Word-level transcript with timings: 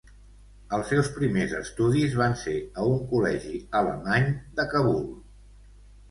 Els 0.75 0.87
seus 0.91 1.09
primers 1.17 1.51
estudis 1.57 2.15
van 2.21 2.33
ser 2.43 2.55
a 2.83 2.85
un 2.93 3.03
col·legi 3.11 3.59
alemany 3.81 4.25
de 4.61 4.65
Kabul. 4.73 5.05